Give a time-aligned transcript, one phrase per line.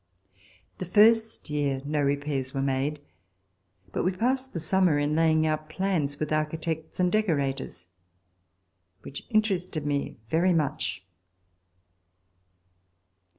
[0.79, 3.01] The first year no repairs were made,
[3.91, 7.89] but we passed the summer in laying out plans with architects and decorators,
[9.03, 11.05] which interested me very much.